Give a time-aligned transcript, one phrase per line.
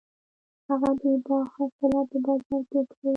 [0.67, 3.05] هغه د باغ حاصلات په بازار کې وپلورل.